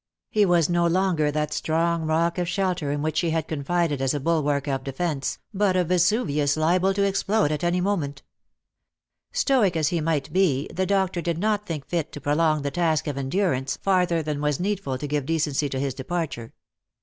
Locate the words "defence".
4.83-5.37